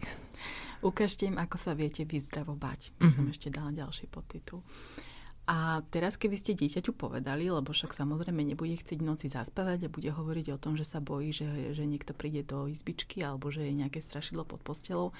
Ukážte 0.83 1.25
im, 1.31 1.39
ako 1.39 1.57
sa 1.57 1.71
viete 1.73 2.03
vyzdravo 2.03 2.53
bať. 2.53 2.91
By 2.99 3.07
som 3.09 3.25
mm-hmm. 3.25 3.33
ešte 3.33 3.47
dala 3.49 3.71
ďalší 3.71 4.05
podtitul. 4.11 4.61
A 5.43 5.83
teraz, 5.91 6.15
keby 6.15 6.39
ste 6.39 6.55
dieťaťu 6.55 6.95
povedali, 6.95 7.51
lebo 7.51 7.75
však 7.75 7.91
samozrejme 7.91 8.47
nebude 8.47 8.79
chcieť 8.79 8.99
noci 9.03 9.27
zaspávať 9.27 9.87
a 9.87 9.91
bude 9.91 10.07
hovoriť 10.07 10.55
o 10.55 10.61
tom, 10.61 10.79
že 10.79 10.87
sa 10.87 11.03
bojí, 11.03 11.35
že, 11.35 11.75
že 11.75 11.83
niekto 11.83 12.15
príde 12.15 12.47
do 12.47 12.71
izbičky 12.71 13.19
alebo 13.27 13.51
že 13.51 13.67
je 13.67 13.75
nejaké 13.75 13.99
strašidlo 13.99 14.47
pod 14.47 14.63
postelou, 14.63 15.11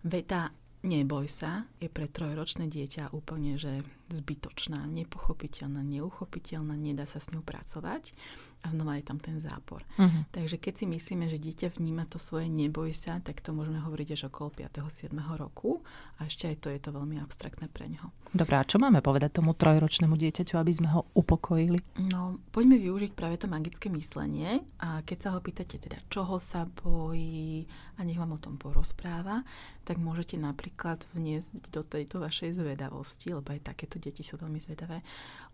Veta 0.00 0.50
neboj 0.80 1.28
sa 1.28 1.68
je 1.76 1.92
pre 1.92 2.08
trojročné 2.08 2.72
dieťa 2.72 3.12
úplne 3.12 3.60
že 3.60 3.84
zbytočná, 4.08 4.88
nepochopiteľná, 4.88 5.84
neuchopiteľná, 5.84 6.72
nedá 6.72 7.04
sa 7.04 7.20
s 7.20 7.28
ňou 7.32 7.44
pracovať 7.44 8.16
a 8.60 8.66
znova 8.68 9.00
je 9.00 9.04
tam 9.04 9.16
ten 9.16 9.40
zápor. 9.40 9.80
Uh-huh. 9.96 10.28
Takže 10.30 10.60
keď 10.60 10.84
si 10.84 10.84
myslíme, 10.84 11.26
že 11.32 11.40
dieťa 11.40 11.72
vníma 11.80 12.04
to 12.04 12.20
svoje 12.20 12.52
neboj 12.52 12.92
sa, 12.92 13.16
tak 13.24 13.40
to 13.40 13.56
môžeme 13.56 13.80
hovoriť 13.80 14.08
až 14.12 14.22
okolo 14.28 14.52
5. 14.52 14.84
7. 14.84 15.16
roku 15.40 15.80
a 16.20 16.28
ešte 16.28 16.52
aj 16.52 16.56
to 16.60 16.68
je 16.68 16.80
to 16.80 16.90
veľmi 16.92 17.16
abstraktné 17.24 17.72
pre 17.72 17.88
neho. 17.88 18.12
Dobre, 18.30 18.54
a 18.60 18.68
čo 18.68 18.76
máme 18.76 19.00
povedať 19.00 19.40
tomu 19.40 19.56
trojročnému 19.56 20.14
dieťaťu, 20.14 20.54
aby 20.60 20.72
sme 20.76 20.88
ho 20.92 21.08
upokojili? 21.16 21.80
No, 22.12 22.38
poďme 22.52 22.78
využiť 22.78 23.16
práve 23.16 23.40
to 23.40 23.48
magické 23.48 23.88
myslenie 23.90 24.60
a 24.78 25.00
keď 25.02 25.18
sa 25.18 25.28
ho 25.34 25.40
pýtate 25.40 25.80
teda, 25.80 25.98
čoho 26.12 26.36
sa 26.36 26.68
bojí 26.68 27.64
a 27.96 28.04
nech 28.04 28.20
vám 28.20 28.36
o 28.36 28.42
tom 28.42 28.60
porozpráva, 28.60 29.42
tak 29.82 29.98
môžete 29.98 30.38
napríklad 30.38 31.02
vniesť 31.16 31.72
do 31.72 31.82
tejto 31.82 32.22
vašej 32.22 32.60
zvedavosti, 32.60 33.34
lebo 33.34 33.50
aj 33.50 33.74
takéto 33.74 33.98
deti 33.98 34.22
sú 34.22 34.38
veľmi 34.38 34.60
zvedavé, 34.62 35.02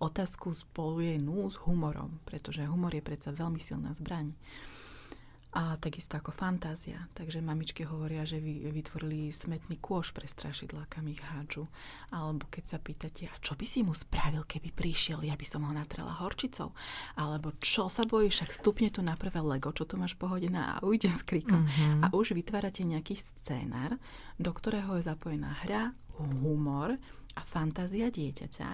otázku 0.03 0.53
spojenú 0.53 1.49
s 1.49 1.57
humorom, 1.65 2.21
pretože 2.29 2.67
humor 2.69 2.93
je 2.97 3.05
predsa 3.05 3.31
veľmi 3.33 3.61
silná 3.61 3.93
zbraň. 3.95 4.33
A 5.57 5.73
takisto 5.81 6.21
ako 6.21 6.37
fantázia. 6.37 7.09
Takže 7.17 7.41
mamičky 7.41 7.81
hovoria, 7.89 8.29
že 8.29 8.37
vy, 8.37 8.69
vytvorili 8.69 9.33
smetný 9.33 9.81
kôš 9.81 10.13
pre 10.13 10.29
strašidlá, 10.29 10.85
kam 10.85 11.09
ich 11.09 11.25
hádžu. 11.25 11.65
Alebo 12.13 12.45
keď 12.53 12.77
sa 12.77 12.77
pýtate, 12.77 13.25
a 13.25 13.33
čo 13.41 13.57
by 13.57 13.65
si 13.65 13.81
mu 13.81 13.97
spravil, 13.97 14.45
keby 14.45 14.69
prišiel, 14.77 15.25
ja 15.25 15.33
by 15.33 15.47
som 15.49 15.65
ho 15.65 15.73
natrela 15.73 16.13
horčicou. 16.21 16.77
Alebo 17.17 17.57
čo 17.57 17.89
sa 17.89 18.05
bojí, 18.05 18.29
však 18.29 18.53
stupne 18.53 18.93
tu 18.93 19.01
na 19.01 19.17
prvé 19.17 19.41
Lego, 19.41 19.73
čo 19.73 19.89
tu 19.89 19.97
máš 19.97 20.13
pohodené 20.21 20.61
a 20.61 20.85
ujde 20.85 21.09
s 21.09 21.25
krikom. 21.25 21.65
Mm-hmm. 21.65 22.05
A 22.05 22.07
už 22.13 22.37
vytvárate 22.37 22.85
nejaký 22.85 23.17
scénar, 23.17 23.97
do 24.37 24.53
ktorého 24.53 25.01
je 25.01 25.09
zapojená 25.09 25.57
hra, 25.65 25.97
humor 26.21 27.01
a 27.37 27.41
fantázia 27.45 28.09
dieťaťa 28.09 28.69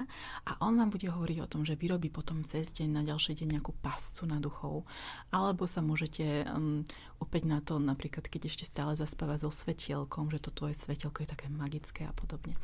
a 0.46 0.50
on 0.62 0.78
vám 0.78 0.94
bude 0.94 1.10
hovoriť 1.10 1.38
o 1.42 1.50
tom, 1.50 1.66
že 1.66 1.74
vyrobí 1.74 2.14
potom 2.14 2.46
cez 2.46 2.70
deň 2.70 2.88
na 2.94 3.02
ďalší 3.02 3.34
deň 3.42 3.58
nejakú 3.58 3.74
pascu 3.82 4.22
na 4.30 4.38
duchov. 4.38 4.86
Alebo 5.34 5.66
sa 5.66 5.82
môžete 5.82 6.46
um, 6.46 6.86
opäť 7.18 7.42
na 7.50 7.58
to, 7.58 7.82
napríklad 7.82 8.30
keď 8.30 8.46
ešte 8.46 8.64
stále 8.64 8.94
zaspáva 8.94 9.34
so 9.34 9.50
svetielkom, 9.50 10.30
že 10.30 10.38
to 10.38 10.54
tvoje 10.54 10.78
svetielko 10.78 11.26
je 11.26 11.32
také 11.34 11.50
magické 11.50 12.06
a 12.06 12.14
podobne. 12.14 12.54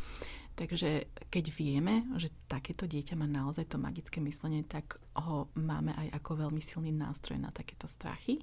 Takže 0.59 1.07
keď 1.31 1.45
vieme, 1.55 2.03
že 2.19 2.35
takéto 2.51 2.87
dieťa 2.87 3.15
má 3.15 3.31
naozaj 3.31 3.71
to 3.71 3.79
magické 3.79 4.19
myslenie, 4.19 4.67
tak 4.67 4.99
ho 5.15 5.47
máme 5.55 5.95
aj 5.95 6.19
ako 6.19 6.47
veľmi 6.47 6.59
silný 6.59 6.91
nástroj 6.91 7.39
na 7.39 7.55
takéto 7.55 7.87
strachy. 7.87 8.43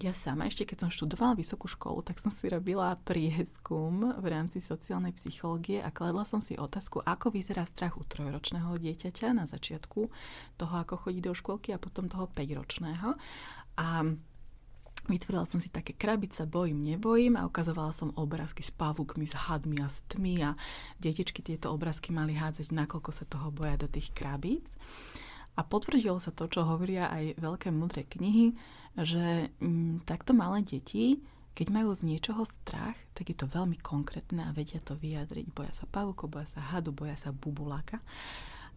Ja 0.00 0.16
sama 0.16 0.48
ešte, 0.48 0.64
keď 0.66 0.86
som 0.86 0.90
študovala 0.90 1.38
vysokú 1.38 1.68
školu, 1.68 2.02
tak 2.02 2.18
som 2.18 2.32
si 2.32 2.48
robila 2.48 2.96
prieskum 3.04 4.16
v 4.18 4.26
rámci 4.26 4.58
sociálnej 4.58 5.14
psychológie 5.14 5.78
a 5.78 5.92
kladla 5.92 6.24
som 6.26 6.40
si 6.42 6.58
otázku, 6.58 7.04
ako 7.04 7.30
vyzerá 7.30 7.62
strach 7.68 8.00
u 8.00 8.02
trojročného 8.02 8.80
dieťaťa 8.80 9.36
na 9.36 9.44
začiatku 9.46 10.00
toho, 10.58 10.74
ako 10.74 10.96
chodí 11.06 11.22
do 11.22 11.36
školky 11.36 11.70
a 11.76 11.78
potom 11.78 12.10
toho 12.10 12.26
5-ročného. 12.32 13.14
A 13.78 13.86
Vytvorila 15.02 15.42
som 15.42 15.58
si 15.58 15.66
také 15.66 15.98
krabice, 15.98 16.46
bojím, 16.46 16.78
nebojím 16.78 17.34
a 17.34 17.42
ukazovala 17.42 17.90
som 17.90 18.14
obrázky 18.14 18.62
s 18.62 18.70
pavúkmi, 18.70 19.26
s 19.26 19.34
hadmi 19.34 19.82
a 19.82 19.90
s 19.90 20.06
tmy 20.06 20.46
a 20.46 20.54
detičky 21.02 21.42
tieto 21.42 21.74
obrázky 21.74 22.14
mali 22.14 22.38
hádzať, 22.38 22.70
nakoľko 22.70 23.10
sa 23.10 23.26
toho 23.26 23.50
boja 23.50 23.74
do 23.74 23.90
tých 23.90 24.14
krabíc. 24.14 24.62
A 25.52 25.60
potvrdilo 25.60 26.16
sa 26.16 26.32
to, 26.32 26.48
čo 26.48 26.64
hovoria 26.64 27.12
aj 27.12 27.36
veľké 27.36 27.68
mudré 27.68 28.08
knihy, 28.08 28.56
že 28.96 29.52
m, 29.60 30.00
mm, 30.00 30.08
takto 30.08 30.32
malé 30.32 30.64
deti, 30.64 31.20
keď 31.52 31.68
majú 31.68 31.92
z 31.92 32.08
niečoho 32.08 32.48
strach, 32.48 32.96
tak 33.12 33.28
je 33.28 33.36
to 33.36 33.44
veľmi 33.44 33.76
konkrétne 33.84 34.40
a 34.40 34.56
vedia 34.56 34.80
to 34.80 34.96
vyjadriť. 34.96 35.52
Boja 35.52 35.72
sa 35.76 35.84
pavúko, 35.84 36.24
boja 36.24 36.48
sa 36.48 36.64
hadu, 36.64 36.96
boja 36.96 37.12
sa 37.20 37.28
bubuláka. 37.28 38.00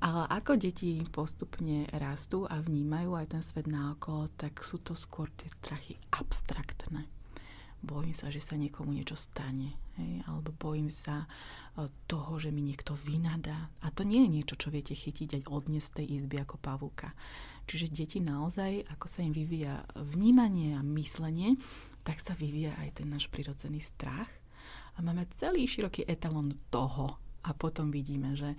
Ale 0.03 0.27
ako 0.27 0.59
deti 0.59 0.99
postupne 1.07 1.87
rastú 1.95 2.43
a 2.43 2.59
vnímajú 2.59 3.15
aj 3.15 3.27
ten 3.31 3.43
svet 3.47 3.67
naokolo, 3.71 4.27
tak 4.35 4.59
sú 4.59 4.83
to 4.83 4.91
skôr 4.91 5.31
tie 5.39 5.47
strachy 5.47 5.95
abstraktné. 6.11 7.07
Bojím 7.79 8.11
sa, 8.11 8.27
že 8.27 8.43
sa 8.43 8.59
niekomu 8.59 8.91
niečo 8.91 9.15
stane. 9.15 9.79
Hej? 9.95 10.27
Alebo 10.27 10.51
bojím 10.51 10.91
sa 10.91 11.23
toho, 12.07 12.39
že 12.39 12.55
mi 12.55 12.63
niekto 12.63 12.95
vynadá. 12.95 13.67
A 13.83 13.91
to 13.91 14.07
nie 14.07 14.23
je 14.23 14.29
niečo, 14.39 14.55
čo 14.55 14.71
viete 14.71 14.95
chytiť 14.95 15.43
aj 15.43 15.43
odniesť 15.51 15.87
z 15.91 15.95
tej 15.99 16.07
izby 16.23 16.35
ako 16.39 16.55
pavúka. 16.63 17.11
Čiže 17.67 17.91
deti 17.91 18.23
naozaj, 18.23 18.87
ako 18.95 19.05
sa 19.11 19.25
im 19.25 19.35
vyvíja 19.35 19.83
vnímanie 19.97 20.77
a 20.79 20.85
myslenie, 20.85 21.59
tak 22.07 22.23
sa 22.23 22.37
vyvíja 22.37 22.77
aj 22.79 23.03
ten 23.03 23.07
náš 23.11 23.27
prirodzený 23.27 23.83
strach. 23.83 24.29
A 24.95 25.03
máme 25.03 25.27
celý 25.35 25.67
široký 25.67 26.07
etalon 26.07 26.55
toho. 26.71 27.19
A 27.45 27.51
potom 27.53 27.91
vidíme, 27.91 28.33
že 28.39 28.55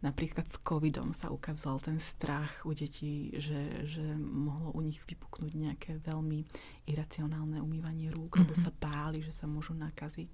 napríklad 0.00 0.48
s 0.48 0.56
covidom 0.64 1.12
sa 1.12 1.28
ukázal 1.28 1.80
ten 1.84 1.98
strach 2.00 2.64
u 2.64 2.72
detí, 2.72 3.32
že, 3.36 3.88
že 3.88 4.04
mohlo 4.16 4.72
u 4.72 4.80
nich 4.80 5.00
vypuknúť 5.04 5.52
nejaké 5.52 5.90
veľmi 6.00 6.44
iracionálne 6.88 7.60
umývanie 7.60 8.12
rúk, 8.12 8.36
mm-hmm. 8.36 8.42
lebo 8.44 8.54
sa 8.56 8.72
báli, 8.72 9.20
že 9.20 9.32
sa 9.32 9.44
môžu 9.44 9.76
nakaziť 9.76 10.32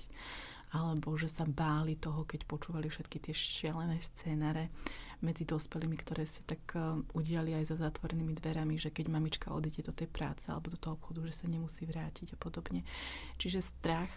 alebo 0.70 1.18
že 1.18 1.26
sa 1.26 1.42
báli 1.46 1.98
toho, 1.98 2.22
keď 2.22 2.46
počúvali 2.46 2.86
všetky 2.86 3.18
tie 3.18 3.34
šialené 3.34 3.98
scénare 4.02 4.70
medzi 5.20 5.44
dospelými, 5.44 5.96
ktoré 6.00 6.24
sa 6.24 6.40
tak 6.48 6.62
uh, 6.78 6.96
udiali 7.12 7.52
aj 7.52 7.74
za 7.74 7.76
zatvorenými 7.76 8.32
dverami, 8.40 8.80
že 8.80 8.88
keď 8.88 9.12
mamička 9.12 9.52
odíde 9.52 9.84
do 9.84 9.92
tej 9.92 10.08
práce 10.08 10.48
alebo 10.48 10.72
do 10.72 10.80
toho 10.80 10.96
obchodu, 10.96 11.28
že 11.28 11.44
sa 11.44 11.46
nemusí 11.46 11.84
vrátiť 11.84 12.34
a 12.34 12.40
podobne. 12.40 12.86
Čiže 13.36 13.60
strach 13.60 14.08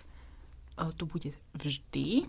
uh, 0.79 0.93
tu 0.95 1.03
bude 1.03 1.36
vždy, 1.60 2.24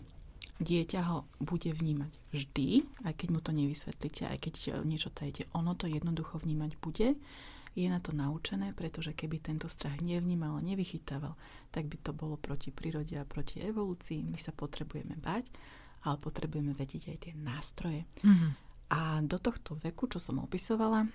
dieťa 0.59 1.01
ho 1.07 1.29
bude 1.39 1.71
vnímať 1.71 2.13
vždy, 2.35 2.69
aj 3.07 3.15
keď 3.15 3.29
mu 3.31 3.39
to 3.39 3.51
nevysvetlíte, 3.55 4.27
aj 4.27 4.39
keď 4.43 4.55
niečo 4.83 5.11
tajete, 5.15 5.47
ono 5.55 5.79
to 5.79 5.87
jednoducho 5.87 6.43
vnímať 6.43 6.79
bude 6.83 7.15
je 7.75 7.91
na 7.91 7.99
to 7.99 8.15
naučené, 8.15 8.71
pretože 8.71 9.13
keby 9.13 9.43
tento 9.43 9.67
strach 9.67 9.99
nevnímal 9.99 10.59
a 10.59 10.63
nevychytával, 10.63 11.35
tak 11.75 11.91
by 11.91 11.99
to 11.99 12.15
bolo 12.15 12.39
proti 12.39 12.71
prírode 12.71 13.19
a 13.19 13.27
proti 13.27 13.59
evolúcii. 13.61 14.23
My 14.23 14.39
sa 14.39 14.55
potrebujeme 14.55 15.19
bať, 15.19 15.51
ale 16.07 16.17
potrebujeme 16.23 16.71
vedieť 16.71 17.11
aj 17.11 17.19
tie 17.19 17.35
nástroje. 17.35 18.07
Mm-hmm. 18.23 18.51
A 18.95 19.19
do 19.27 19.43
tohto 19.43 19.75
veku, 19.83 20.07
čo 20.07 20.23
som 20.23 20.39
opisovala, 20.39 21.11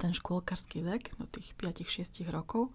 ten 0.00 0.16
škôlkarský 0.16 0.80
vek, 0.80 1.18
do 1.20 1.26
tých 1.28 1.52
5-6 1.60 2.24
rokov, 2.32 2.72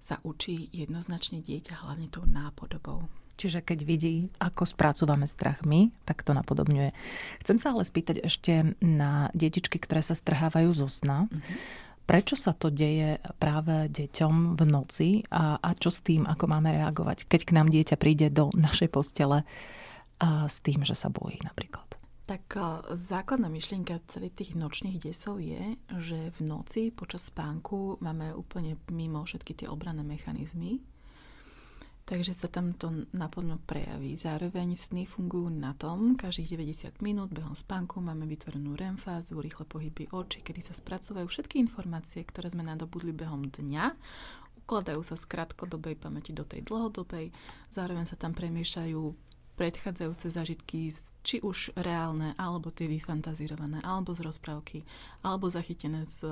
sa 0.00 0.18
učí 0.24 0.72
jednoznačne 0.72 1.44
dieťa 1.44 1.86
hlavne 1.86 2.08
tou 2.08 2.24
nápodobou. 2.24 3.06
Čiže 3.40 3.64
keď 3.64 3.78
vidí, 3.88 4.28
ako 4.36 4.68
spracúvame 4.68 5.24
strach 5.24 5.64
my, 5.64 5.88
tak 6.04 6.20
to 6.20 6.36
napodobňuje. 6.36 6.92
Chcem 7.40 7.56
sa 7.56 7.72
ale 7.72 7.88
spýtať 7.88 8.20
ešte 8.20 8.76
na 8.84 9.32
detičky, 9.32 9.80
ktoré 9.80 10.04
sa 10.04 10.12
strhávajú 10.12 10.68
zo 10.76 10.92
sna. 10.92 11.24
Mm-hmm. 11.24 11.88
Prečo 12.04 12.36
sa 12.36 12.52
to 12.52 12.68
deje 12.68 13.16
práve 13.40 13.88
deťom 13.88 14.60
v 14.60 14.62
noci 14.68 15.10
a, 15.32 15.56
a 15.56 15.72
čo 15.72 15.88
s 15.88 16.04
tým, 16.04 16.28
ako 16.28 16.44
máme 16.52 16.74
reagovať, 16.74 17.24
keď 17.24 17.40
k 17.48 17.54
nám 17.56 17.72
dieťa 17.72 17.96
príde 17.96 18.28
do 18.28 18.52
našej 18.52 18.92
postele 18.92 19.48
a 20.20 20.44
s 20.44 20.60
tým, 20.60 20.84
že 20.84 20.92
sa 20.92 21.08
bojí 21.08 21.40
napríklad? 21.40 21.96
Tak 22.28 22.44
základná 23.08 23.48
myšlienka 23.48 24.04
celých 24.10 24.36
tých 24.36 24.52
nočných 24.52 25.00
desov 25.00 25.40
je, 25.40 25.80
že 25.96 26.34
v 26.36 26.40
noci 26.44 26.82
počas 26.92 27.26
spánku 27.30 28.02
máme 28.04 28.36
úplne 28.36 28.76
mimo 28.92 29.24
všetky 29.24 29.64
tie 29.64 29.66
obranné 29.66 30.04
mechanizmy 30.04 30.82
Takže 32.10 32.34
sa 32.34 32.50
tam 32.50 32.74
to 32.74 33.06
naplno 33.14 33.62
prejaví. 33.70 34.18
Zároveň 34.18 34.74
sny 34.74 35.06
fungujú 35.06 35.46
na 35.46 35.78
tom, 35.78 36.18
každých 36.18 36.58
90 36.58 37.06
minút 37.06 37.30
behom 37.30 37.54
spánku 37.54 38.02
máme 38.02 38.26
vytvorenú 38.26 38.74
REM 38.74 38.98
fázu, 38.98 39.38
rýchle 39.38 39.62
pohyby 39.62 40.10
očí, 40.10 40.42
kedy 40.42 40.58
sa 40.58 40.74
spracovajú 40.74 41.30
všetky 41.30 41.62
informácie, 41.62 42.26
ktoré 42.26 42.50
sme 42.50 42.66
nadobudli 42.66 43.14
behom 43.14 43.46
dňa, 43.46 43.94
ukladajú 44.66 45.06
sa 45.06 45.14
z 45.14 45.22
krátkodobej 45.22 46.02
pamäti 46.02 46.34
do 46.34 46.42
tej 46.42 46.66
dlhodobej, 46.66 47.30
zároveň 47.70 48.10
sa 48.10 48.18
tam 48.18 48.34
premiešajú 48.34 49.14
predchádzajúce 49.54 50.34
zažitky, 50.34 50.90
či 51.20 51.44
už 51.44 51.76
reálne, 51.76 52.32
alebo 52.40 52.72
tie 52.72 52.88
vyfantazírované, 52.88 53.84
alebo 53.84 54.16
z 54.16 54.24
rozprávky, 54.24 54.84
alebo 55.20 55.52
zachytené 55.52 56.08
z 56.08 56.24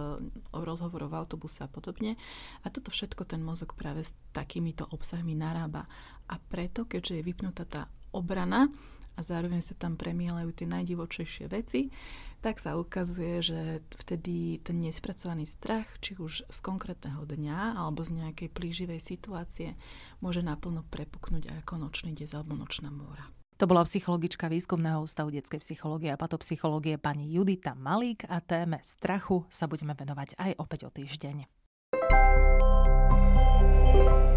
rozhovorov 0.53 1.13
v 1.13 1.19
autobuse 1.21 1.61
a 1.61 1.69
podobne. 1.69 2.17
A 2.65 2.73
toto 2.73 2.89
všetko 2.89 3.29
ten 3.29 3.45
mozog 3.45 3.77
práve 3.77 4.05
s 4.05 4.13
takýmito 4.33 4.89
obsahmi 4.89 5.37
narába. 5.37 5.85
A 6.29 6.41
preto, 6.41 6.89
keďže 6.89 7.21
je 7.21 7.27
vypnutá 7.27 7.65
tá 7.69 7.83
obrana 8.13 8.73
a 9.17 9.21
zároveň 9.21 9.61
sa 9.61 9.75
tam 9.75 9.99
premielajú 9.99 10.55
tie 10.55 10.67
najdivočejšie 10.71 11.51
veci, 11.51 11.93
tak 12.39 12.63
sa 12.63 12.79
ukazuje, 12.79 13.43
že 13.43 13.83
vtedy 13.99 14.63
ten 14.63 14.79
nespracovaný 14.79 15.43
strach, 15.43 15.91
či 15.99 16.15
už 16.15 16.47
z 16.47 16.59
konkrétneho 16.63 17.27
dňa 17.27 17.75
alebo 17.75 18.07
z 18.07 18.15
nejakej 18.15 18.49
plíživej 18.55 19.01
situácie, 19.03 19.75
môže 20.23 20.39
naplno 20.47 20.87
prepuknúť 20.87 21.51
ako 21.67 21.83
nočný 21.83 22.15
des 22.15 22.31
alebo 22.31 22.55
nočná 22.55 22.95
môra. 22.95 23.27
To 23.59 23.67
bola 23.67 23.83
psychologička 23.83 24.47
Výskumného 24.47 25.03
ústavu 25.03 25.35
detskej 25.35 25.59
psychológie 25.67 26.15
a 26.15 26.21
patopsychológie 26.21 26.95
pani 26.95 27.27
Judita 27.35 27.75
Malík 27.75 28.23
a 28.31 28.39
téme 28.39 28.79
strachu 28.87 29.51
sa 29.51 29.67
budeme 29.67 29.99
venovať 29.99 30.39
aj 30.39 30.51
opäť 30.63 30.87
o 30.87 30.91
týždeň. 30.95 31.51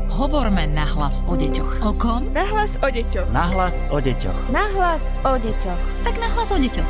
Hovorme 0.09 0.65
nahlas 0.73 1.21
o 1.29 1.37
deťoch. 1.37 1.85
O 1.85 1.93
kom? 1.93 2.33
Nahlas 2.33 2.81
o 2.81 2.89
deťoch. 2.89 3.29
Nahlas 3.29 3.85
o 3.93 4.01
deťoch. 4.01 4.41
Nahlas 4.49 5.05
o 5.21 5.37
deťoch. 5.37 5.81
Tak 6.01 6.15
nahlas 6.17 6.49
o 6.49 6.57
deťoch. 6.57 6.89